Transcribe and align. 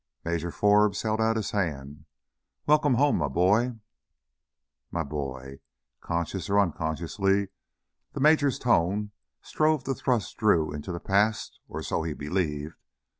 Major 0.25 0.49
Forbes 0.49 1.03
held 1.03 1.21
out 1.21 1.35
his 1.35 1.51
hand. 1.51 2.05
"Welcome 2.65 2.95
home, 2.95 3.17
my 3.17 3.27
boy." 3.27 3.75
My 4.89 5.03
boy. 5.03 5.59
Consciously 5.99 6.55
or 6.55 6.59
unconsciously 6.59 7.49
the 8.13 8.19
major's 8.19 8.57
tone 8.57 9.11
strove 9.43 9.83
to 9.83 9.93
thrust 9.93 10.35
Drew 10.37 10.73
into 10.73 10.91
the 10.91 10.99
past, 10.99 11.59
or 11.67 11.83
so 11.83 12.01
he 12.01 12.13
believed. 12.13 12.73